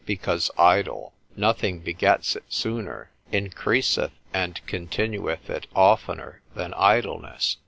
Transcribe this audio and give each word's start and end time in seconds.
because 0.03 0.49
idle. 0.57 1.13
Nothing 1.35 1.77
begets 1.81 2.35
it 2.35 2.45
sooner, 2.49 3.11
increaseth 3.31 4.09
and 4.33 4.59
continueth 4.65 5.47
it 5.47 5.67
oftener 5.75 6.41
than 6.55 6.73
idleness. 6.73 7.57